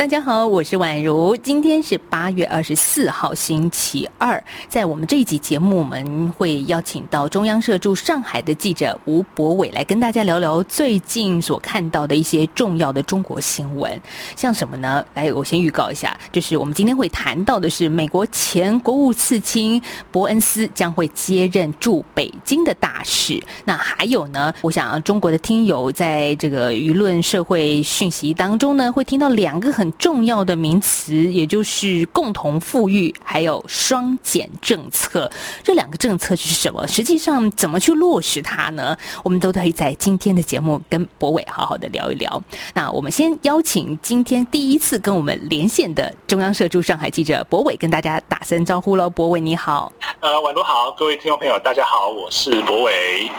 [0.00, 1.36] 大家好，我是宛如。
[1.36, 4.42] 今天是八月二十四号，星期二。
[4.66, 14.00] 在我们这一集节目，我们会邀请到中央社驻上海的记者吴博伟来跟大家聊聊最近所看到的一些重要的中国新闻。
[14.34, 15.04] 像什么呢？
[15.12, 23.38] 来，我先预告一下，就是我们今天会谈到的是美国前国务次卿伯恩斯将会接任驻北京的大使。
[23.66, 24.50] 那还有呢？
[24.62, 29.89] 我想中国的听友在这个舆论社会讯息当中呢，会听到两个很。
[29.92, 35.30] 重要的名词，也就是共同富裕，还有双减政策，
[35.62, 36.86] 这两个政策是什么？
[36.86, 38.96] 实际上怎么去落实它呢？
[39.22, 42.42] 我们都可以在今天的节目跟博伟好好的聊一聊。
[42.74, 49.08] 那我们先邀请今天第一次跟我们连线的中央社驻上海记者博伟，跟大家打声招呼喽。
[49.10, 53.30] 博伟你好，呃，晚上好，各位听众朋友，大家好，我是博伟。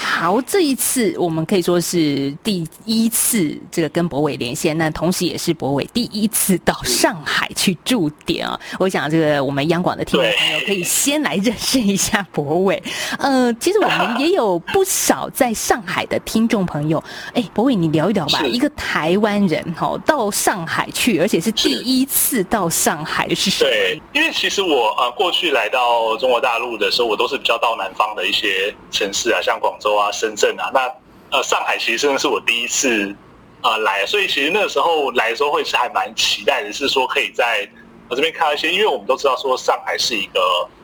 [0.00, 8.58] 好，这一次我们可以说是第一次这个跟博伟连线，那同时也是博伟第一次到上海去驻点啊。
[8.78, 12.80] 我想这个我们央广的听众朋友可以先来认识一下博伟。
[13.18, 17.02] 呃，其实我们也有不少在上海的听众朋友。
[17.34, 18.40] 哎，博伟，你聊一聊吧。
[18.46, 23.70] 一个台湾人哈到上海去，而且是第一次到上海，是什么？
[23.70, 29.87] 对，因为其实我呃过去来到中国大陆的时候，我都是比较到南方的一些城市啊，像广州。
[29.96, 30.90] 啊，深圳啊，那
[31.30, 33.14] 呃，上海其实真的是我第一次
[33.60, 37.68] 啊来，所以其实那个时候来的时候会是还蛮期待的，是说可以在
[38.08, 40.40] 我这边看到一些，因为我们都知道说上海是一个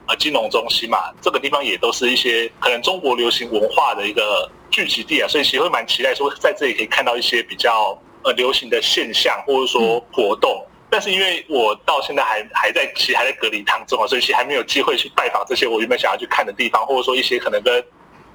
[0.06, 17.82] 呃金融中心嘛，这个地方也都是一些可能中国流行文化的一个聚集地啊，所以其实会蛮期待说在这里可以看到一些比较呃流行的现象或者说活动，但是因为我到现在还还在其实还在隔离当中啊，所以其实还没有机会去拜访这些我原本想要去看的地方，或者说一些可能跟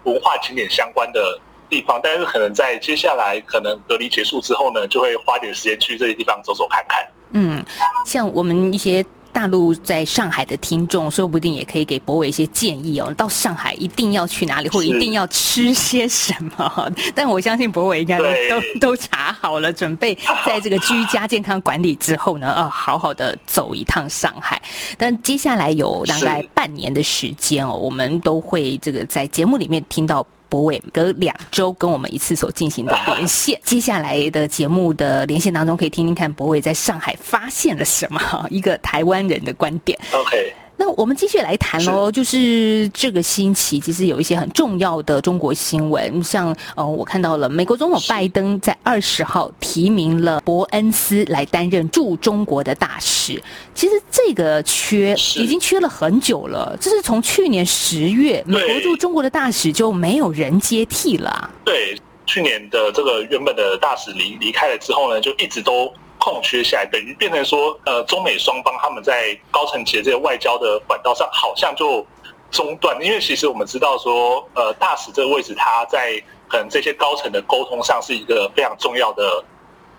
[0.04, 1.40] 文化景点相关的
[1.70, 7.08] 地方，但是可能在接下来可能隔离结束之后呢，就会花点时间去这些地方走走看看。
[7.32, 7.64] 嗯，
[8.06, 9.06] 像我们一些。
[9.40, 13.14] 大陆在上海的听众，说不定也可以给博伟一些建议哦。
[13.16, 16.92] 到上海一定要去哪里，或一定要吃些什么？
[17.16, 20.14] 但我相信博伟应该都都都查好了，准备
[20.46, 24.62] 在这个居家健康管理之后呢，呃，好好的走一趟上海。
[24.98, 30.28] 但接下来有大概半年的时间哦，我们都会这个在节目里面听到。
[30.50, 39.98] 博伟隔两周跟我们一次所进行的连线，接下来的节目的连线当中，可以听听看博伟在上海发现了什么，一个台湾人的观点。
[40.12, 40.54] OK。
[40.90, 53.40] 那我们继续来谈喽，就是这个星期其实有一些很重要的中国新闻，像呃，我看到了美国总统拜登在二十号提名了伯恩斯来担任驻中国的大使。
[53.76, 61.52] 其实这个缺已经缺了很久了，这是从去年十月美国驻中国的大使就没有人接替了。
[61.64, 61.96] 对，
[62.26, 65.94] 去年的这个原本的大使离离开了之后呢，就一直都。
[66.20, 72.06] 空缺下来，等于变成说，呃，中美双方他们在高层级的这个外交的管道上，好像就
[72.52, 72.96] 中断。
[73.02, 79.44] 因为其实我们知道说，呃，大使这个位置，他在可能这些高层的沟通上是一个非常重要的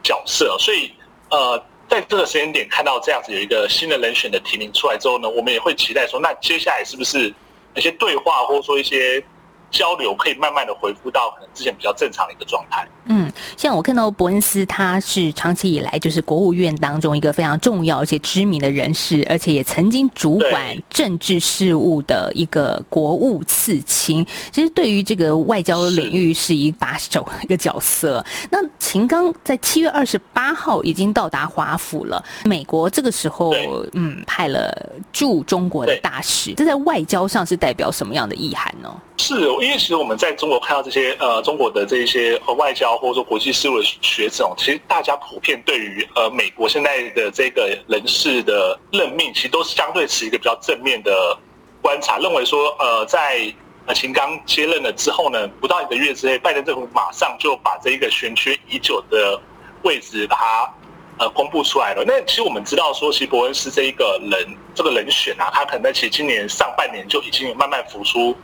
[0.02, 0.56] 角色。
[0.58, 0.92] 所以，
[1.30, 7.34] 呃，在这个时间点看到这样子有一个新的人选的提名出来之后呢，我们也会期待说，那接下来是不是
[7.74, 9.24] 一些对话，或者说一些。
[9.70, 12.86] 交流可以慢慢的恢复到可能之前比较正常的一个状态。
[13.06, 24.24] 嗯，像我看到伯恩斯，他是长期以来就是国务院当中一个非常重要而且知名的人士，而且也曾经主管政治事务的一个国务次卿。
[24.52, 28.24] 其实对于这个外交领域是一把手一个角色。
[28.50, 33.52] 那秦刚在七月二十八号已经到达华府了，美国这个时候
[33.92, 34.72] 嗯派了
[35.12, 38.94] 驻中国的大使，这在外交上是代表什么样的意涵呢？
[39.22, 51.38] 是，因为其实我们在中国看到这些呃中国的这一些呃外交或者说国际事务的学者，其实大家普遍对于呃美国现在的这个人事的任命，其实都是相对持一个比较正面的
[51.82, 53.52] 观察，认为说呃在
[53.84, 59.38] 呃秦刚接任了之后呢，不到一个月之内，拜登政府马上就把这一个悬缺已久的
[59.82, 60.74] 位置把它
[61.18, 62.02] 呃公布出来了。
[62.06, 68.34] 那其实我们知道说，其实伯恩斯这一个人这个人选啊，他可能在其实今年上半年就已经有慢慢浮出。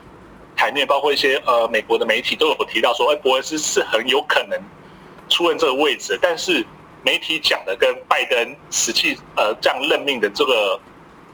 [0.66, 4.60] 台面包括一些呃美国的媒体都有提到说，哎，伯恩斯是很有可能
[5.28, 6.66] 出任这个位置，但是
[7.04, 10.80] 媒体讲的跟拜登实际呃这样任命的这个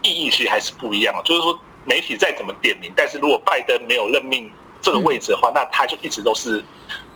[0.02, 4.50] 意义其实还是不一样就是说媒体再怎么点名，但是如果拜登没有任命
[4.82, 6.62] 这个位置的话，那他就一直都是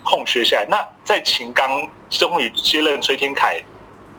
[0.03, 0.67] 空缺下来。
[0.71, 3.63] 那在秦刚终于接任崔天凯，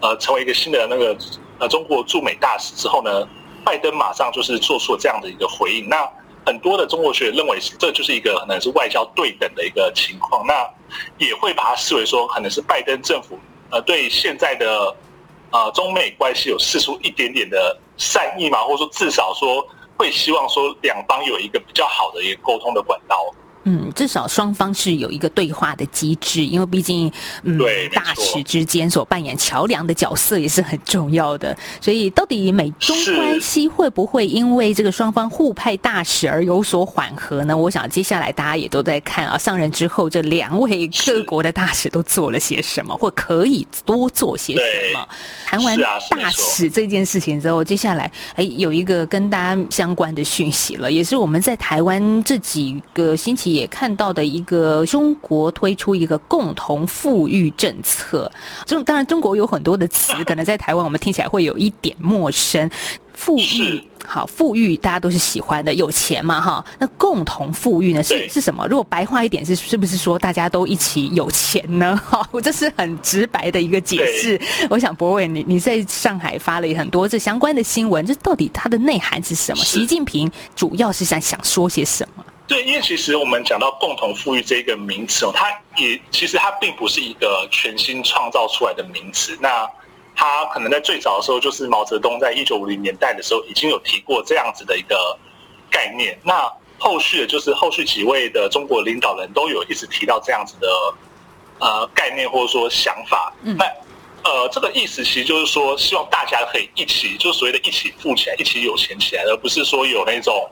[0.01, 1.17] 呃，成为一个新的那个
[1.57, 3.27] 呃中国驻美大使之后呢，
[3.65, 5.89] 拜登马上就是做出了这样的一个回应。
[5.89, 6.07] 那
[6.47, 10.53] 很多的中国学者认为这就是一个可能是外交对等的一个情况，那
[11.17, 13.38] 也会把它视为说可能是拜登政府
[13.69, 14.95] 呃对现在的
[15.51, 19.67] 呃中美关系有试出一点点的善意嘛，或者说至少说。
[19.99, 23.33] 会希望说两方有一个比较好的一个沟通的管道。
[23.69, 27.11] 嗯，至少双方是有一个对话的机制，因为毕竟，
[27.43, 27.59] 嗯，
[27.93, 31.53] 大使之间所扮演桥梁的角色也是很重要的。
[31.81, 37.57] 所以，到底美中关系会不会因为这个双方互派大使而有所缓和呢？
[37.57, 45.05] 我想接下来大家也都在看啊，上任之后这两位各国的大使都做了些什么，或可以多做些什么。
[45.45, 53.56] 谈完大使这件事情之后，接下来哎，有一个跟大家相关的讯息了，也是我们在台湾这几个星期。
[53.57, 58.31] 也看到的一个中国推出一个共同富裕政策，
[58.65, 62.69] 中当然中国有很多的词，可能在台湾我们听起来会有一点陌生。
[63.13, 66.63] 富裕好，富裕大家都是喜欢的，有钱嘛哈。
[66.77, 68.68] 那共同富裕呢是是什么？
[68.68, 72.00] 如果白话一点是是不是说大家都一起有钱呢？
[72.06, 74.39] 哈， 我这是很直白的一个解释。
[74.69, 79.63] 我想博伟，你你在上海发了很多这相关的新闻，这到底它的内涵是什么？
[79.63, 82.24] 习近平主要是想想说些什么？
[82.47, 89.38] 对，因为其实我们讲到共同富裕这个名词哦，它也其实它并不是一个全新创造出来的名词。
[89.41, 89.69] 那
[90.15, 95.19] 它可能在最早的时候，就是毛泽东在一九五零年代的时候已经有提过这样子的一个
[95.69, 96.17] 概念。
[96.23, 96.49] 那
[96.79, 100.67] 后续的就是后续几位的中国领导人都有一直提到这样子的
[101.59, 103.33] 呃概念或者说想法。
[103.41, 103.65] 那
[104.27, 110.50] 呃，这个意思其实就是说，希望大家可以一起，就是所谓的一起富起来，一起有钱起来，而不是说有那种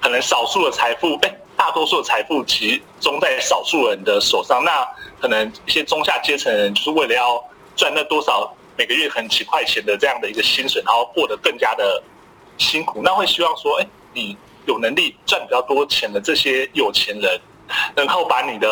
[0.00, 4.64] 可能少数的财富，哎，大多数的财富集中在少数人的手上。
[4.64, 4.84] 那
[5.20, 7.40] 可能一些中下阶层人，就是为了要
[7.76, 12.02] 赚那多少每个月很几块钱的这样的一个薪水，然后过得更加的
[12.58, 13.02] 辛苦。
[13.04, 14.36] 那会希望说，哎，你
[14.66, 17.40] 有能力赚比较多钱的这些有钱人，
[17.94, 18.68] 然后把你的。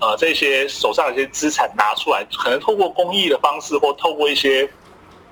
[0.00, 4.66] 呃，这些手上的一些资产拿出来，可能透过公益的方式，或透过一些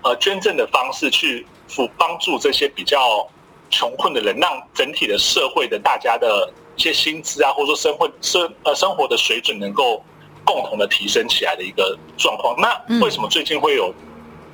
[0.02, 3.26] 呃捐赠的方式，去辅帮助这些比较
[3.70, 10.04] 穷困的人，让整体的社会的大家的一些薪资啊，或者说生活生呃生活的水准能够
[10.44, 12.54] 共同的提升起来的一个状况。
[12.60, 13.94] 那为什么最近会有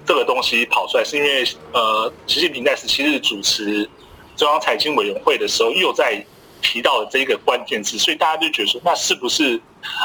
[0.06, 1.02] 这个东西跑出来？
[1.02, 3.90] 是因为呃，习近平在十七日主持
[4.36, 6.24] 中央财经委员会的时候，又在。
[6.64, 9.60] 提到的这一个关键字，所以大家就觉得说，那是不是，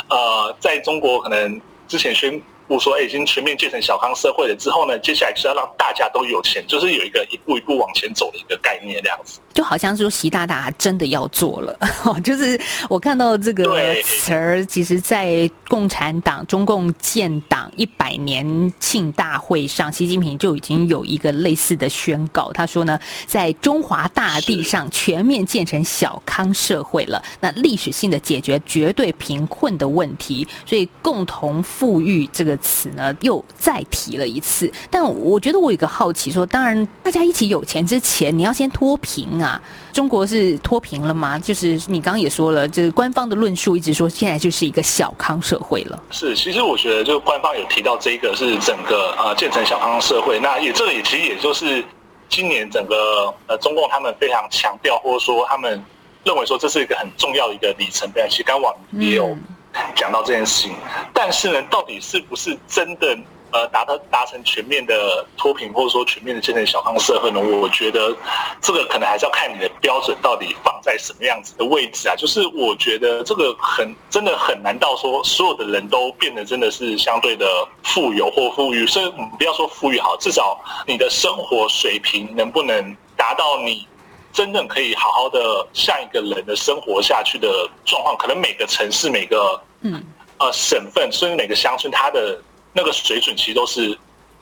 [0.09, 2.39] 呃，在中国可能之前宣。
[2.69, 9.39] 布说，已经全面建成小康社会了之后呢，接下来是要让大家都有钱，就是有一个一步一步往前走的一个概念，这样子。
[9.56, 11.75] 就好像说习大大真的要做了，
[12.23, 32.50] 就是我看到这个词儿，其实在共产党中共建党一百年庆大会上，习近平就已经有一个类似的宣告，他说呢，在中华大地上全面建成小康社会了，那历史性的解决绝对贫困的问题，所以共同富裕这个。
[32.62, 39.62] 词呢又再提了一次，但我觉得我有个好奇，说当然大家一起有钱之前，你要先脱贫啊。
[39.94, 41.38] 中国是脱贫了吗？
[41.39, 46.03] 就是你刚刚也说了，就是官方的论述一直说现在就是一个小康社会了。
[46.12, 51.84] 是，其实我觉得就官方有提到这个是整个呃建成小康社会，那也这个也其实也就是
[52.27, 55.84] 今年整个呃中共他们非常强调，或者说他们
[56.24, 58.25] 认为说这是一个很重要的一个里程碑。
[58.29, 59.38] 其实刚网也有。
[59.96, 60.75] 讲到这件事情，
[61.13, 63.15] 但是呢，到底是不是真的
[63.51, 67.39] 呃达到达成全面的脱贫，或者说全面的建立小康社会呢？
[67.39, 68.15] 我觉得
[68.62, 72.15] 这个可能还是要看你的标准到底放在什么样子的位置啊。
[72.15, 77.46] 就是我觉得这个很真的很难到说所有的人都变得真的是相对的
[77.84, 83.88] 富有或富裕，甚至不要说富裕好，至少你的生活水平能不能达到你。
[84.32, 90.03] 真正可以好好的像一个人的生活下去的状况，可能每个城市、每个嗯
[90.38, 92.39] 呃省份，甚至每个乡村，它的
[92.73, 93.97] 那个水准其实都是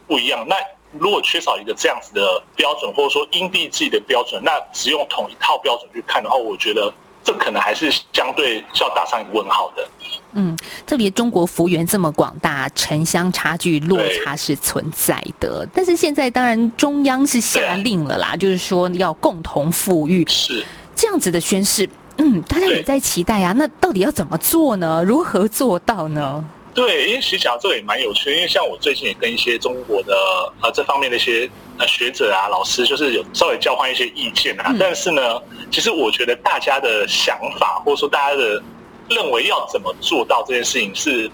[0.08, 0.46] 不一样。
[0.48, 0.56] 那
[0.98, 6.94] 如果缺少一个这样子的标准，或者说因地制宜的标准，那只用同一套标准去看的话，我觉得。
[7.24, 9.86] 这可能还是相对是要打上一个问号的。
[10.32, 15.68] 嗯，特别中国幅员这么广大，城乡差距落差是存在的。
[15.74, 20.66] 但是现在当然中央是下令了啦，就是说要共同富裕，是
[20.96, 21.90] 这样子的宣誓。
[22.16, 23.52] 嗯，大家也在期待啊。
[23.58, 25.04] 那到底要怎么做呢？
[25.04, 26.42] 如何做到呢？
[26.78, 30.14] 对，因为其实讲这个也蛮有趣，因为像我最近也跟一些中国的
[30.62, 34.72] 呃这方面的一些呃学者啊、老师，就是有稍微交换一些意见啊。
[34.80, 35.42] 但是呢，
[35.72, 38.62] 其实我觉得大家的想法或者说大家的
[39.10, 41.28] 认为要怎么做到这件事情是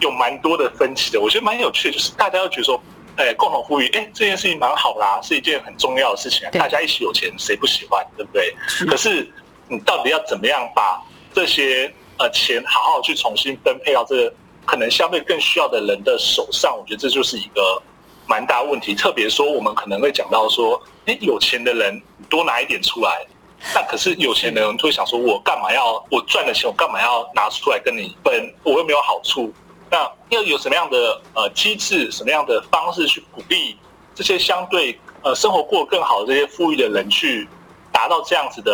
[0.00, 1.20] 有蛮多的分歧的。
[1.20, 2.82] 我觉得蛮有趣的，就是大家都觉得说，
[3.16, 8.54] 哎，共同富裕，哎，这件事情蛮好啦，是一件很重要的事情啊，大家一起有钱，谁不喜欢，对不对？
[8.86, 9.30] 可是
[9.68, 10.98] 你到底要怎么样把
[11.34, 14.34] 这些呃钱好好去重新分配到这个
[14.68, 16.76] 可能相对更需要的人的手上？
[16.78, 17.82] 我觉得这就是一个
[18.26, 18.94] 蛮大问题。
[18.94, 23.26] 特别说，我们可能会讲到说，哎，有钱的人多拿一点出来。
[23.74, 28.54] 那可是有钱人就会想说，我干嘛要我赚的钱，我干嘛要拿出来跟你分？
[28.62, 29.50] 我又没有好处。
[29.90, 33.74] 那要有什么样的呃机制，什么样的方式去鼓励
[34.14, 37.48] 这些相对呃生活过得更好的这些富裕的人，去
[37.90, 38.70] 达到这样子的，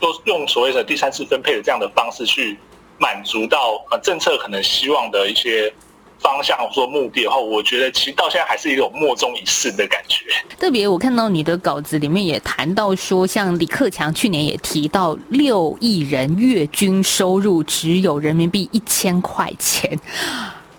[0.00, 2.58] 都用所谓的第三次分配的这样的方式去
[2.98, 5.72] 满足到呃政策可能希望的一些。
[6.18, 10.24] 方向或目的的话，我觉得其实到现在还是一种莫衷一是的感觉。
[10.58, 19.96] 特别我看到你的稿子里面也谈到说，像李克强去年也提到，六亿人月均收入只有人民币一千块钱。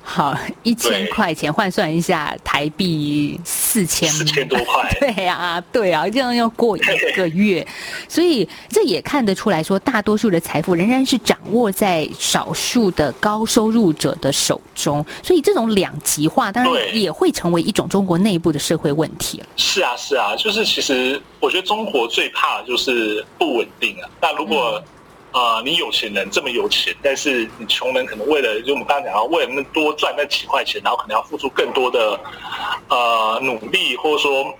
[0.09, 0.33] 好，
[0.63, 4.89] 一千块钱换算一下台币四千，四千多块。
[5.01, 6.81] 对啊，对啊，这样要过一
[7.13, 7.67] 个月，
[8.07, 15.05] 所以这也看得出来说，大多数的财富仍然是掌握在少数的高收入者的手中。
[15.21, 24.09] 所以这种两极化，当然也会成为一种中国内部的社会问题是啊，是啊，就是其实我觉得中国最怕的就是不稳定啊。
[24.21, 24.81] 那如果
[25.37, 32.19] 啊，你有钱人这么有钱，但是你穷人可能为了，就我们刚刚讲到，为了那多赚那几块钱，然后可能要付出更多的
[32.89, 34.51] 呃努力，或者说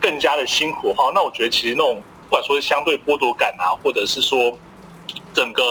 [0.00, 1.12] 更加的辛苦哈。
[1.14, 4.58] 那我觉得其实那种不管说是相对剥夺感啊，或者是说
[5.32, 5.62] 整个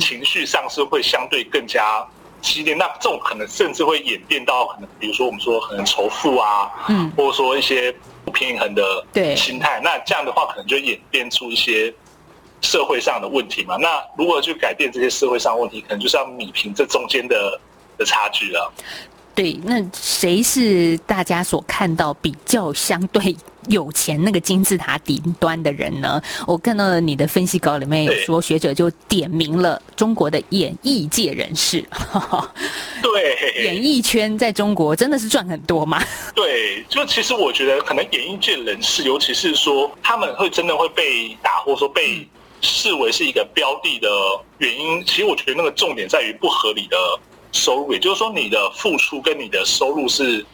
[0.00, 2.04] 情绪上是会相对更加
[2.40, 2.74] 激烈。
[2.74, 9.80] 那这种可能甚至会演变到可能，比如说我们说可能仇富啊，嗯，或者说一些不平衡的心态。
[9.84, 11.94] 那这样的话，可能就演变出一些。
[12.66, 17.60] 社会上的问题嘛，那如何去改变这些社会上问题，可能就是要米平这中间的
[17.96, 18.72] 的差距了。
[19.34, 23.36] 对，那谁是大家所看到比较相对
[23.68, 26.18] 有钱那个金字塔顶端的人呢？
[26.46, 31.84] 我看到了你的分析稿里面有说，学者就点名了中国的演艺界人士。
[33.02, 36.02] 对，演艺圈在中国真的是赚很多吗？
[36.34, 42.26] 对，就其实我觉得，可能演艺界人士，尤其是说他们会真的会被打，或者说被。
[42.62, 44.08] 视为是一个标的的
[44.58, 46.96] 原因，其实我觉得那个重点在于不合理的
[47.52, 50.44] 收入，也就是说你的付出跟你的收入是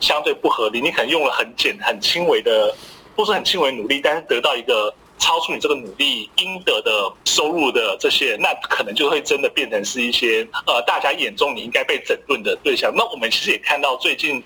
[0.00, 2.74] 相对不合理，你可能用了很简、很轻微的，
[3.16, 12.92] 或是很轻微努力，但是得到一个超出你这个努力应得的收入的这些，那可能就会真的变成是一些呃大家眼中你应该被整顿的对象。
[12.94, 14.40] 那我们其实也看到最近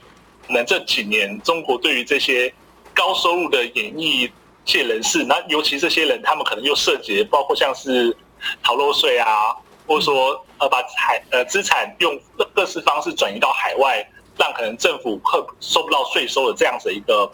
[0.47, 2.53] 可能这几年中国对于这些
[2.95, 4.31] 高收入的演艺。
[4.65, 8.17] 界人士，那尤其这些人，他们可能又涉及包括像是
[8.63, 9.55] 逃漏税啊，
[9.87, 12.19] 或者说呃把海呃资产用
[12.55, 14.07] 各式方式转移到海外，
[14.39, 17.31] 让可能政府会收不到税收的这样子一个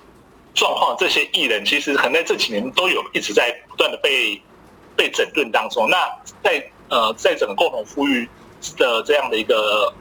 [0.55, 0.97] 状况。
[0.99, 4.41] 这些艺人其实可能在这几年都有一直在不断的被
[4.97, 5.89] 被整顿当中。
[5.89, 6.09] 那
[6.43, 8.29] 在呃在整个共同富裕
[8.77, 9.93] 的这样的一个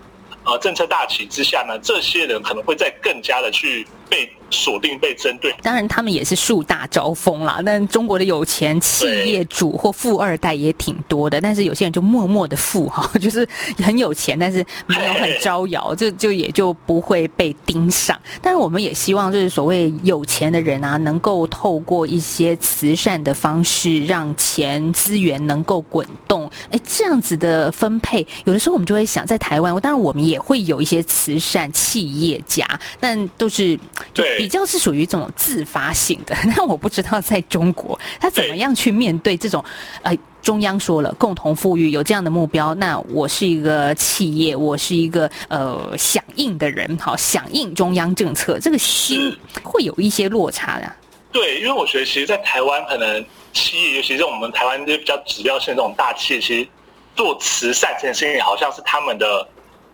[0.46, 4.29] 呃政策大旗之下呢，这些人可能会在更加的去被。
[4.49, 7.59] 锁定被针对，当然他们也是树大招风啦。
[7.65, 13.45] 但中国的有钱企业主或富二代也挺多的，但是有些人就默默的富哈， 就是
[13.83, 18.17] 很有钱，但是没有很招摇，就就也就不会被盯上。
[18.41, 26.49] 但是我们也希望，就是所谓有钱的人啊，能够透过一些慈善的方式，让钱资源能够滚动。
[26.71, 32.65] 哎，这样子的分配，有的时候我们就会想，在台湾，当然我们也会有一些慈善企业家，
[32.97, 33.77] 但都是
[34.13, 34.37] 对。
[34.37, 39.63] 比较是属于这种自发性的， 那我不知道在中国他怎么样去面对这种，
[40.03, 50.91] 呃，中央说了共同富裕有这样的目标，那我是一个企业，我是一个呃响应的人，好响应中央政策，这个心会有一些落差的。
[51.31, 56.67] 对，因为我觉得其实，在台湾可能企业，尤其是我们台湾这些比较指标性的这种大企业，其实
[57.15, 59.47] 做慈善这件事情，好像是他们的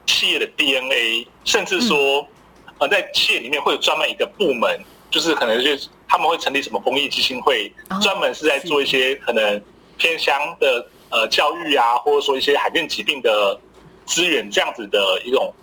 [0.06, 2.28] 企业的 DNA，甚至说。
[2.80, 4.80] 呃，在企业里面会有专门一个部门，
[5.12, 9.62] 就是可能就是他们会成立什么公益基金会，专门是在做一些可能
[9.98, 13.60] 偏乡的呃教育啊，或者说一些罕见疾病的
[14.06, 15.54] 资源这样子的一种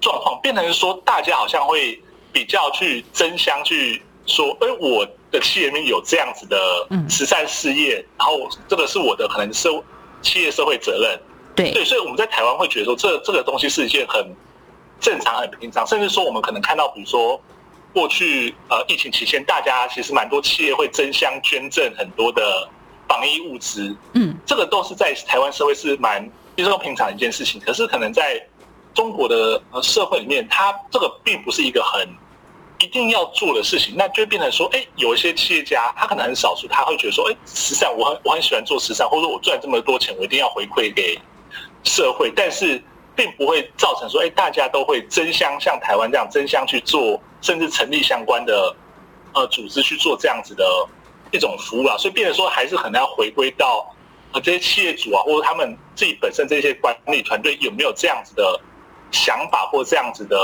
[0.00, 2.00] 状况，变成是说大家好像会
[2.32, 6.58] 比较去争相去说，哎，我的企业里面有这样子的
[7.08, 9.70] 慈善事业，然后这个是我的可能社
[10.20, 11.18] 企业社会责任，
[11.56, 11.72] 对。
[11.72, 14.36] 对，所以我们在台湾会觉得说，这这个东西是一件很。
[15.00, 17.40] 正常很平常，甚至说我们可能看到，比如说
[17.92, 22.68] 过去呃疫情期间，大家其实蛮多企业会争相捐赠很多的
[23.08, 27.60] 防疫物资，嗯，这个都是在台湾社会是蛮其实平常的一件事情。
[27.60, 28.44] 可是可能在
[28.94, 32.08] 中国的呃社会里面，它这个并不是一个很
[32.80, 41.18] 一定要做的事情，那就变成说，哎，有一些企业家，他可能很少数，他会觉得说，哎，慈善我很我很喜欢做慈善，或者我赚这么多钱，我一定要回馈给
[41.82, 42.82] 社会，但是
[43.18, 48.72] 并不会造成说，哎，大家都会争相像台湾这样争相去做，甚至成立相关的
[49.34, 50.64] 呃组织去做这样子的
[51.32, 53.92] 一种服务啊，所以变得说，还是可能要回归到
[54.32, 58.60] 呃这些企业主啊，或者他们自己本身这些管理团队有没有这样子的
[59.10, 60.38] 想法或这样子的。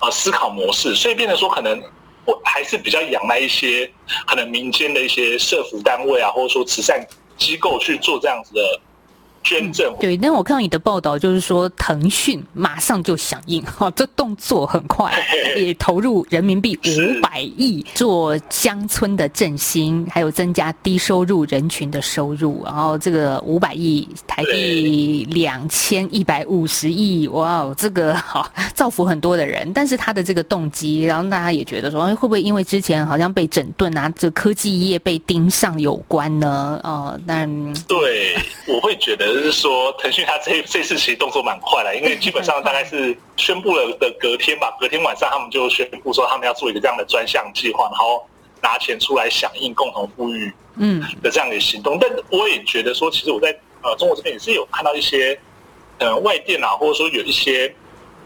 [0.00, 1.82] 呃，思考模式，所以变得说，可能
[2.24, 3.92] 我还是比较仰赖一些
[4.28, 7.04] 可能民间的一些社服单位啊，或者说慈善
[7.36, 8.80] 机构去做这样子的。
[9.42, 15.12] 捐赠对，但我看到你的报道，就是说腾讯马上就响应，哈， 这动作很快，
[15.56, 36.80] 也投入人民币五百亿做乡村的振兴，还有增加低收入人群的收入，然后这个五百亿台币两千一百五十亿，哇，这个好造福很多的人，但是他的这个动机，然后大家也觉得说，哎会不会因为之前好像被整顿啊，这科技业被盯上有关呢？
[36.82, 37.48] 哦，但
[37.84, 39.27] 对，我会觉得。
[39.34, 48.26] 就是说，腾讯它这 这次其实动作蛮快的，因为基本上大概是宣布了的隔天吧， 隔天晚上他们就宣布说他们要做一个这样的专项计划，然后
[48.62, 51.98] 拿钱出来响应共同富裕嗯的这样的行动。
[52.00, 53.48] 但我也觉得说，其实我在
[53.82, 55.38] 呃中国这边也是有看到一些
[55.98, 57.72] 呃外电啊，或者说有一些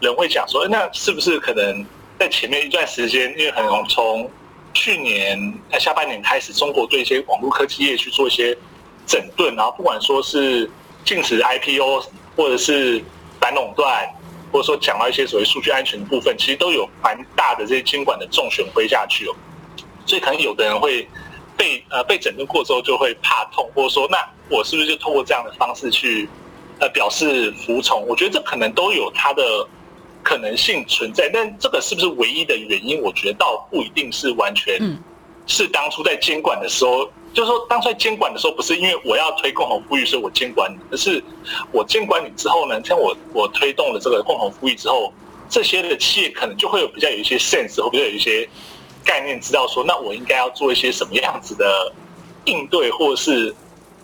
[0.01, 1.85] 人会讲说，那是不是可能
[2.19, 4.29] 在前面一段时间，因为可能从
[4.73, 5.37] 去年
[5.79, 8.57] 下半年开始，中国对一些网络科技业去做一些
[9.05, 10.69] 整顿，然后不管说是
[11.03, 12.03] 禁止 IPO，
[12.35, 13.03] 或者是
[13.39, 14.07] 反垄断，
[14.51, 19.35] 或者说讲到一些所谓数据安全的部分，其实都有蛮大的这些监管的重拳挥下去哦。
[20.05, 21.07] 所以可能有的人会
[21.57, 24.17] 被呃被整顿过之后就会怕痛，或者说那
[24.49, 26.27] 我是不是就通过这样的方式去
[26.79, 28.05] 呃表示服从？
[28.07, 29.43] 我觉得这可能都有它的
[30.23, 33.01] 可能性存在，但这个是不是唯一的原因？
[33.01, 34.79] 我觉得倒不一定是完全
[35.47, 37.09] 是当初在监管的时候。
[37.33, 41.21] 就是说，当初在监管的时候，不是因为我要推共同富裕，所以我监管你，而是
[41.71, 45.11] 我监管你之后呢，像我我推动了这个共同富裕之后，
[45.49, 48.47] 这些的企业可能就会有比较有一些 sense，或比较有一些
[49.03, 51.91] 概念，知道说，那我应该要做一些什么样子的
[52.45, 53.53] 应对，或是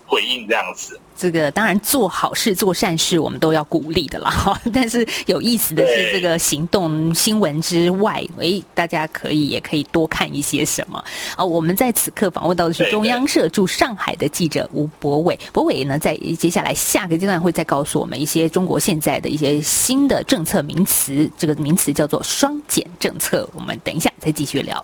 [0.09, 0.99] 回应这样子。
[1.15, 4.31] 这个当然做好事、做善事，我们都要鼓励的啦。
[4.31, 11.03] 哈， 但是有意思的是，这个行动新闻之外，诶，大家可以也可以多看一些什么
[11.35, 11.43] 啊？
[11.43, 15.37] 我们在此刻访问到的是中央社驻上海的记者吴博伟。
[15.51, 21.29] 博伟呢，在接下来下个阶段会再告诉我们一些中国现在的一些新的政策名词。
[21.37, 23.47] 这个名词叫做“双减”政策。
[23.53, 24.83] 我们等一下再继续聊。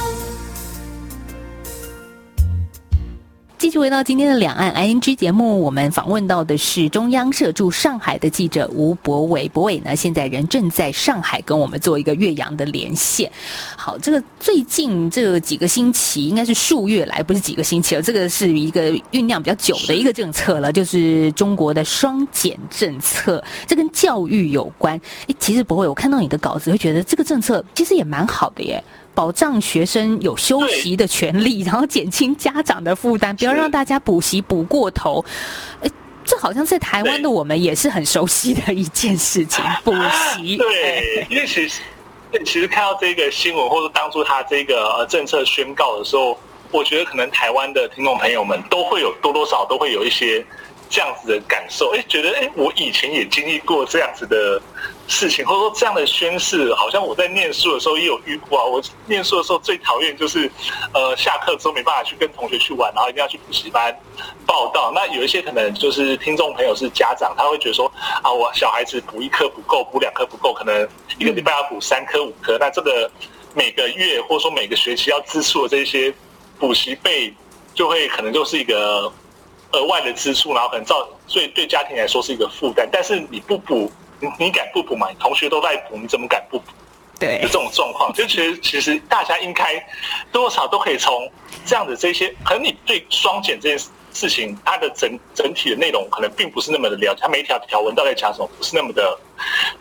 [3.61, 9.47] 继续回到今天的两岸 ING 节目，我们访问到的是中央社驻上海的记者吴博伟。
[9.49, 13.31] 博伟呢，现在人正在上海跟我们做一个岳阳的连线。
[13.77, 23.43] 好，这个最近这几个星期，应该是数月来，不是几个星期了，这个是一个酝酿比较久的一个政策了，就是中国的双减政策。
[23.67, 24.99] 这跟教育有关。
[25.27, 28.83] 诶，其实博伟，我看到你的稿子，会觉得这个政策其实也蛮好的耶。
[29.13, 35.23] 保障学生有休息的权利，然后减轻家长的负担，不要让大家补习补过头。
[35.81, 35.89] 哎，
[36.23, 39.93] 这好像在台湾的我们也是很熟悉的一件事情， 补
[40.35, 40.57] 习。
[40.57, 41.81] 对，因为其实
[42.45, 46.37] 其实看到这个新闻，或者当初他这个政策宣告的时候，
[46.71, 50.45] 我觉得可能台湾的听众朋友们都会有多多少都会有一些
[50.91, 51.91] 这样子的感受。
[51.95, 54.61] 哎，觉得哎，我以前也经历过这样子的。
[55.07, 58.63] 事情，或者说这样的宣誓，好像我在念书的时候也有遇过啊。
[58.63, 60.49] 我念书的时候最讨厌就是，
[60.93, 63.93] 呃，下课之后没办法去跟同学去玩，然后一定要去补习班
[64.45, 64.89] 报到。
[64.95, 67.91] 那有一些可能就是听众朋友是家长，他会觉得说
[68.23, 72.57] 啊，我小孩子补一科不够，补两科不够，可能一个礼拜要补三科五科。
[72.57, 73.11] 那这个
[73.53, 76.13] 每个月或者说每个学期要支出的这些
[76.57, 77.33] 补习费
[77.73, 79.11] 就会可能就是一个
[79.73, 82.87] 额外的支出，然后可能造所以对家庭来说是一个负担。
[82.91, 85.07] 但是你不补，你你敢不补吗？
[85.19, 86.65] 同学都在补，你怎么敢不补？
[87.19, 89.85] 对这种状况，就其实其实大家应该
[90.31, 91.31] 多少都可以从
[91.65, 93.77] 这样的这些，可能你对双减这件
[94.11, 99.15] 事情，它的整整体的内容可能并不是那么的了解，它每一条条文到底讲什么不是那么的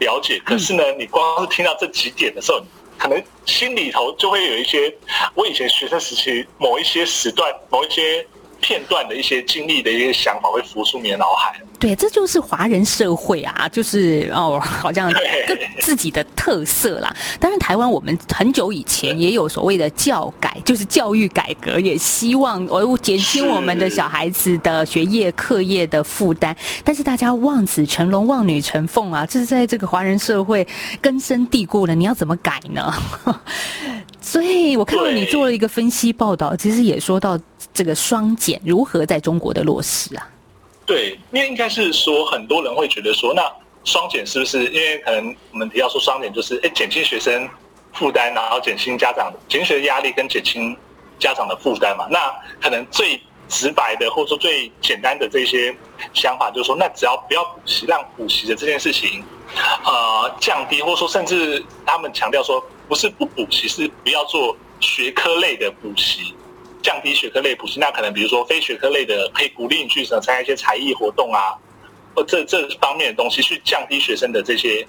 [0.00, 0.38] 了解。
[0.44, 2.60] 可是呢，你光是听到这几点的时候，
[2.98, 4.94] 可能心里头就会有一些
[5.34, 8.26] 我以前学生时期某一些时段、某一些
[8.60, 11.60] 片段的一些经历的一些想法会浮出你的脑海。
[11.78, 17.14] 对，这就是华人社会啊，就是哦，好像各自己的特色啦。
[17.38, 26.54] 当然，台湾我们很久以前也有所谓的教改，就是教育改革，也希望哦减轻我们的小孩子的学业课业的负担。
[26.84, 30.66] 但是大家望子成龙、望女成凤啊，这是在这个华人社会
[31.00, 31.94] 根深蒂固了。
[31.94, 32.92] 你要怎么改呢？
[34.20, 37.38] 所以我看到你做了一个分析报道，其实也说到
[37.72, 40.28] 这个双减如何在中国的落实啊。
[40.84, 43.42] 对，因为应该是说，很多人会觉得说，那
[43.84, 44.64] 双减是不是？
[44.66, 47.48] 因为可能我们提到说双减就是，哎，减轻学生
[47.92, 50.76] 负担，然后减轻家长减轻学生压力跟减轻
[51.18, 52.06] 家长的负担嘛。
[52.10, 52.18] 那
[52.60, 55.76] 可能最直白的或者说最简单的这些
[56.14, 59.22] 想法，就是说，那只要不要补习，让补习的这件事情，
[59.84, 66.34] 呃，降低，或者说甚至他们强调说，不是不补习，是不要做学科类的补习。
[66.82, 71.52] 降低学科类补习，那可能比如说非学科类的，可以鼓励你去参加一些才艺活动啊，
[72.14, 74.86] 或这这方面的东西，去降低学生的这些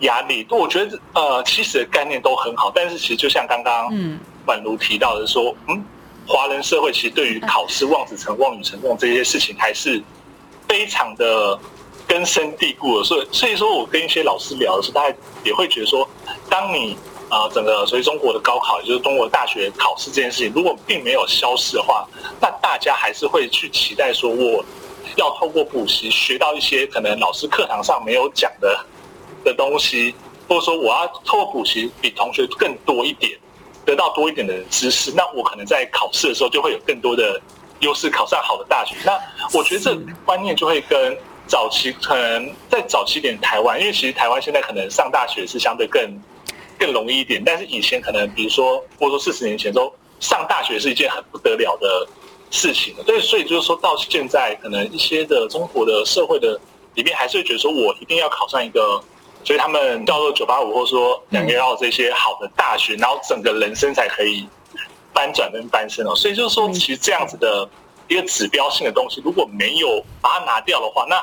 [0.00, 0.46] 压力。
[0.50, 5.82] 我觉得呃，其实的概念都很好，但是其实就像刚刚嗯宛如提到的说，嗯，
[6.26, 10.02] 华人社会其实对于考试望子成望女成凤这些事情，还是
[10.68, 11.58] 非常的
[12.06, 13.04] 根深蒂固的。
[13.04, 16.08] 所以所以说我跟一些老师聊的时候，大家也会觉得说，
[16.48, 16.96] 当你
[17.28, 22.06] 啊，整个所以中国的高考，也就是中国大学考试这件事情，如果并没有消失的话，
[22.40, 24.64] 那大家还是会去期待说，我
[25.16, 28.84] 要透过补习学到一些可能老师课堂上没有讲的
[29.44, 30.14] 的东西，
[30.48, 33.38] 或者说我要透过补习比同学更多一点，
[33.84, 37.40] 得到多一点的知识，那我可能在考试的时候就会有更多的
[37.80, 38.96] 优势，考上好的大学。
[39.04, 39.12] 那
[39.52, 41.16] 我觉得这观念就会跟
[41.46, 46.02] 早期可能在早期点台湾，因为其实台湾现在可能上大学是相对更。
[46.76, 52.06] 更容易一点，但是以前可能，比如说，或者说四十年前，都上大学是一件很不得了的
[52.50, 52.92] 事情。
[53.06, 56.60] 对，所以就是说到现在，可能一些的中国的社会的
[56.94, 59.00] 里面，还是会觉得说我一定要考上一个，
[59.44, 64.48] 所以他们叫做九八五，或者说两个要这些好的大学，然后整个人生才可以
[65.12, 66.14] 翻转跟翻身哦。
[66.16, 67.68] 所以就是说，其实这样子的
[68.08, 71.22] 一个指标性的东西，如果没有把它拿掉的话，那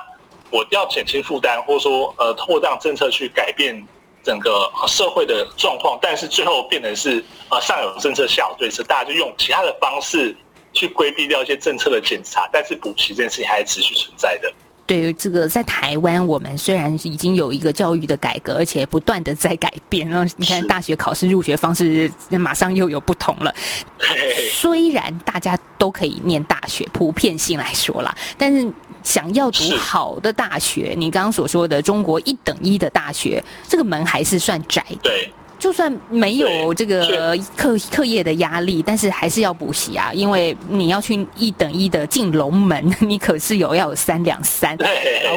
[0.49, 3.85] 我要减轻负担，或者说呃，通过这样政策去改变。
[4.23, 10.37] 整个社会的状况，但是最后变成是呃上有政策下有对策，大家就用其他的方式
[10.73, 14.53] 去规避掉一些政策的检查，但是补习这件事情还是持续存在的。
[14.91, 20.05] 对于这个，在台湾，我们虽然已经有一个教育的改革，而且不断的在改变。
[20.05, 23.55] 然后你看，大学考试入学方式马上又有不同了。
[24.51, 28.69] 虽然大家都可以念大学，普遍性来说啦，但是
[29.01, 34.85] 想要读好的大学，你刚刚所说的中国一等一的大学，这个门还是算窄。
[35.01, 35.31] 对。
[35.61, 44.75] 就算没有这个课课业的压力，但是还是要补习啊，因为你要去一等一的进龙门， 你可是有要有三两三。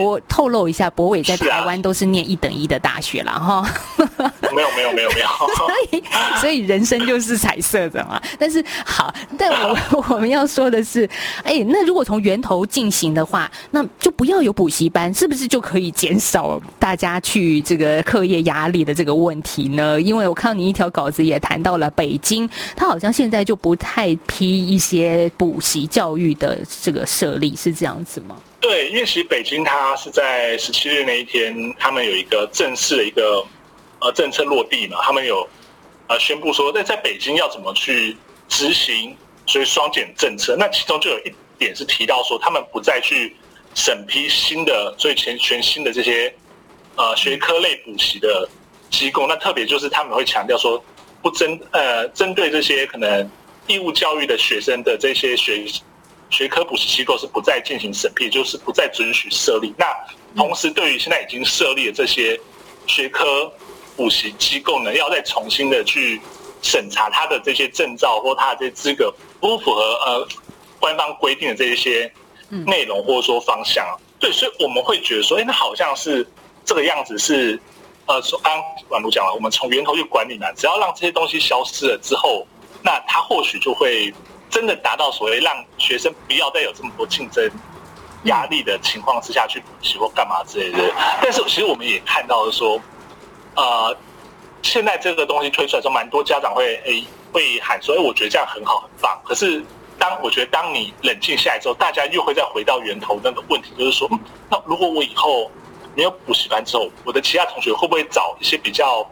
[0.01, 3.71] 我透露一下，博伟在台湾都是念一等一的大学了哈。
[4.51, 5.27] 没有没有没有没有。
[5.55, 6.05] 所以
[6.41, 8.19] 所以人生就是彩色的嘛。
[8.39, 11.07] 但是好，但我 我们要说的是，
[11.43, 20.01] 哎，那如果从源头进行的话，那就不要有补习班，是不是就可以减少大家去这个课业压力的这个问题呢？
[20.01, 28.41] 因因为我看到你一条稿子也谈到了北京，他好像现在就不太批一些补习教育的这个设立，是这样子吗？
[28.61, 33.45] 对，因为其实北京它是在十七日那一天，他们有一个正式的一个
[34.01, 35.45] 呃政策落地嘛，他们有
[36.07, 38.17] 呃宣布说，那在北京要怎么去
[38.49, 43.35] 执行所以双减政策，那其中就有一点是提到说，他们不再去
[43.75, 46.33] 审批新的，所以全全新的这些
[46.95, 48.49] 呃学科类补习的。
[48.99, 50.83] 机构那特别就是他们会强调说，
[51.23, 53.31] 不针呃针对这些可能
[53.67, 55.65] 义务教育的学生的这些学
[56.31, 59.73] 学科补习机构是不再进行审批，就是不再准许设立。
[59.79, 59.87] 那
[60.37, 62.39] 同时对于现在已经设立的这些
[62.87, 63.51] 学科
[63.97, 66.21] 补习机构呢，要再重新的去
[66.63, 70.29] 审查他的这些证照或他的这些资格不符合呃
[70.81, 72.13] 官方规定的这一些
[72.67, 73.87] 内容或者说方向。
[74.19, 76.27] 对，所以我们会觉得说，哎，那好像是
[76.65, 77.59] 这个样子是。
[78.07, 78.53] 呃，说刚
[78.91, 82.47] 宛如讲了，我们从源头去管理嘛，只要让这些东西消失了之后，
[82.83, 84.13] 那它或许就会
[84.51, 87.51] 真的达到所谓让学生不要再有这么多竞争
[88.25, 90.95] 压力的情况之下去补习或干嘛之类的。
[91.23, 92.79] 但是其实我们也看到了说，
[93.57, 93.97] 呃，
[94.63, 99.19] 现在这个东西推出来之后，蛮多家长会诶会喊说，哎，我觉得这样很好很棒。
[99.25, 99.65] 可是
[99.99, 105.51] 当我觉得当你冷静下来之后，大家又会再回到源头那个问题，就是说，嗯那如果我以后
[105.97, 109.09] 没有补习班之后，我的其他同学会不会找一些比较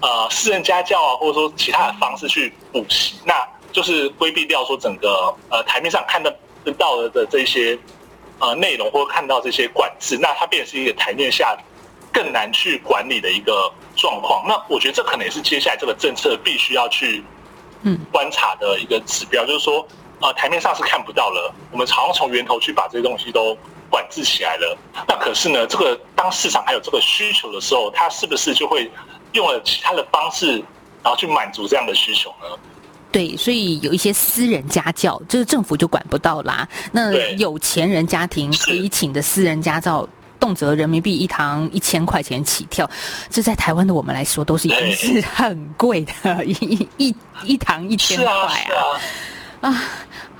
[0.00, 3.14] 呃私人家教啊，或者说其他的方式去补习？
[3.24, 3.34] 那
[3.72, 7.78] 就是规避掉说整个呃台面上看得得到的的这些
[8.38, 11.56] 呃内容，或者看到这些管制，那它变成是一个台面下
[12.12, 14.44] 更难去管理的一个状况。
[14.48, 17.22] 那我觉得这可能也是接下来这个政策必须要去
[17.82, 19.86] 嗯观察的一个指标，就是说
[20.20, 23.56] 呃台面上是看不到了，我们好像从源头去把这些东西都
[23.90, 24.78] 管制起来了。
[25.06, 28.90] 那可是呢，这个当市场还有这个需求的时候，它是不是就会
[29.32, 30.56] 用了其他的方式，
[31.02, 32.46] 然后去满足这样的需求呢？
[33.10, 36.68] 对，所以有一些私人家教，这个政府就管不到啦。
[36.92, 40.06] 那有钱人家庭可以请的私人家教，
[40.38, 42.88] 动辄人民币一堂一千块钱起跳，
[43.30, 48.82] 这在台湾的我们来说都是已经是很贵的，一一一一堂一千块是啊，
[49.62, 49.70] 啊。
[49.70, 49.82] 啊，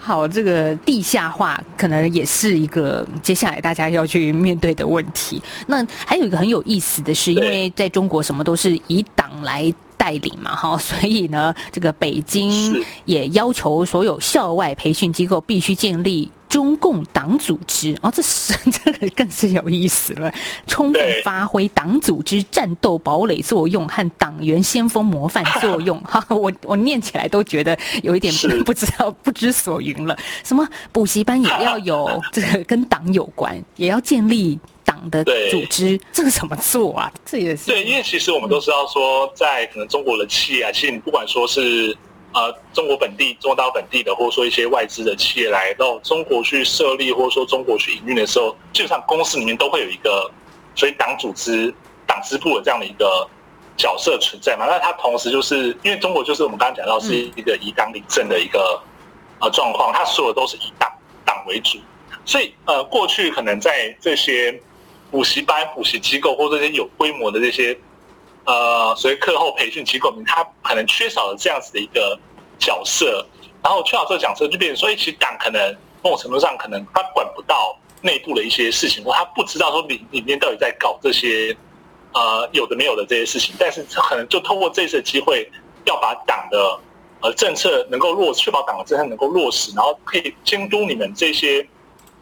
[0.08, 5.42] 好，这个地下化可能也是一个接下来大家要去面对的问题。
[5.66, 9.70] 那还有一个很有意思的是，因为在中国什么都是以党来。
[10.00, 20.32] 带领嘛，哈，所以呢，这个北京也要求所有校外培训机构必须建立中共党组织，哦，这是 这个更是有意思了，
[20.66, 26.00] 充分对发挥党组织战斗堡垒作用和党员先锋模范作用。
[26.08, 30.16] 哈，我我念起来都觉得有一点是 不知道不知所云了。
[30.42, 37.12] 什么补习班也要有这个跟党有关，也要建立党的对组织，这个怎么做啊？
[37.24, 41.94] 这也是对，因为其实我们都知道说，在可能中国的企业啊，其实你不管说是
[42.32, 50.30] 呃中国本地、中国大陆本地的，或者说一些外资的企业来到中国去设立，或者说中国去营运的时候，基本上公司里面都会有一个
[50.74, 51.72] 所以党组织、
[52.06, 53.28] 党支部的这样的一个
[53.76, 54.66] 角色存在嘛。
[54.66, 58.80] 那它同时就是因为中国就是我们刚刚讲到是一个以党领政的一个
[59.40, 60.90] 呃状况，它所有都是以党
[61.24, 61.78] 党为主，
[62.24, 64.60] 所以呃过去可能在这些
[65.10, 67.76] 补习班、补习机构或这些有规模的这些
[68.48, 72.18] 呃所谓课后培训机构里面，它可能缺少了这样子的一个
[72.58, 73.26] 角色，
[73.62, 81.54] 然后缺少这个角色，就变成说，其实党可能某种程度上可能他管不到内部的一些事情，或他不知道说里里面到底在搞这些
[82.14, 85.46] 呃有的没有的这些事情，但是可能就通过这次机会，
[85.84, 86.80] 要把党的
[87.20, 91.68] 呃政策能够落，确保党的政策能够落实，然后可以监督你们这些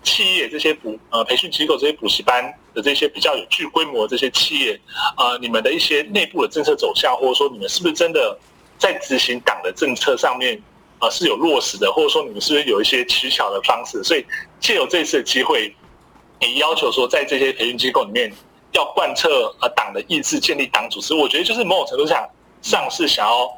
[0.02, 4.78] 企业、这些补呃培训机构、这些补习班的这些比较有具规模的这些企业，
[5.16, 8.38] 呃，你们的一些内部的政策走向，或者说你们是不是真的
[8.78, 10.60] 在执行党的政策上面，
[11.00, 14.04] 呃，是有落实的，或者说你们是不是有一些取巧的方式？
[14.04, 14.22] 所以
[14.60, 15.74] 借由这次的机会，
[16.40, 18.30] 也要求说，在这些培训机构里面
[18.72, 21.14] 要贯彻呃党的意志，建立党组织。
[21.14, 22.28] 我觉得就是某种程度上
[22.60, 23.50] 上是想要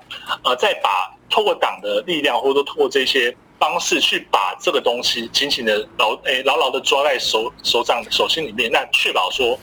[0.44, 9.58] 呃，再把透过党的力量，或者说透过这些方式去把这个东西紧紧的牢诶牢牢的抓在手手掌手心里面，那确保说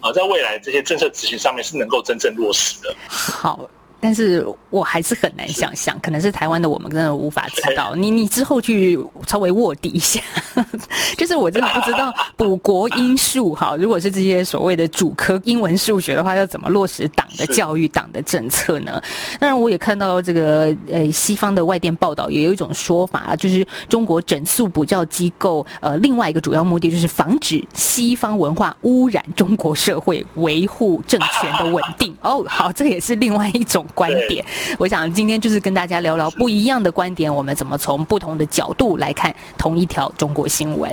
[0.00, 2.94] 啊在未来这些政策执行上面是能够真正落实的。
[3.08, 3.68] 好。
[4.00, 7.94] 但是我还是很难想象，可能是台湾的我们真的无法知道。
[8.00, 10.20] 你你之后去稍微卧底一下，
[11.18, 19.00] 就是我真的不知道补国英数哈，如果是这些所谓的主科英文数学的话，要怎么落实党的教育、党的政策呢？
[19.38, 32.16] 当然，我也看到这个呃西方的外电报道，也有一种说法啊，就是中国整肃补教机构，呃，另外一个主要目的就是防止西方文化污染中国社会，维护政权的稳定。
[32.22, 34.44] 哦，好，这也是另外一种观点。
[34.78, 40.90] 我想今天就是跟大家聊聊不一样的观点，我们怎么从不同的角度来看同一条中国新闻。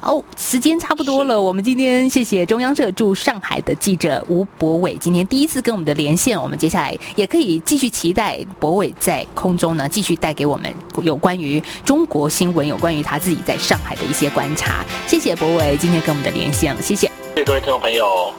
[0.00, 14.84] 哦，时间差不多了，我们今天谢谢中央社驻上海的记者吴博伟，今天第一次跟我们的连线，我们接下来也可以继续期待博伟在空中呢继续带给我们有关于中国新闻，有关于他自己在上海的一些观察。
[15.06, 18.32] 谢谢博伟今天跟我们的连线，谢谢，谢谢各位听众朋友。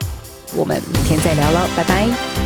[0.55, 2.44] 我们明天再聊了，拜拜。